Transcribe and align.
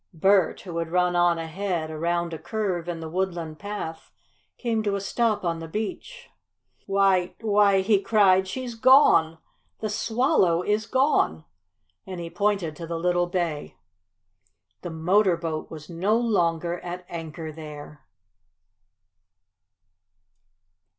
Bert, 0.15 0.61
who 0.61 0.79
had 0.79 0.89
run 0.89 1.15
on 1.15 1.37
ahead 1.37 1.91
around 1.91 2.33
a 2.33 2.39
curve 2.39 2.89
in 2.89 3.01
the 3.01 3.07
woodland 3.11 3.59
path, 3.59 4.09
came 4.57 4.81
to 4.81 4.95
a 4.95 4.99
stop 4.99 5.43
on 5.43 5.59
the 5.59 5.67
beach. 5.67 6.27
"Why 6.87 7.35
why!" 7.39 7.81
he 7.81 8.01
cried. 8.01 8.47
"She's 8.47 8.73
gone! 8.73 9.37
The 9.79 9.89
Swallow 9.89 10.63
is 10.63 10.87
gone!" 10.87 11.45
and 12.07 12.19
he 12.19 12.31
pointed 12.31 12.75
to 12.77 12.87
the 12.87 12.97
little 12.97 13.27
bay. 13.27 13.77
The 14.81 14.89
motor 14.89 15.37
boat 15.37 15.69
was 15.69 15.87
no 15.87 16.17
longer 16.17 16.79
at 16.79 17.05
anchor 17.07 17.51
there! 17.51 18.03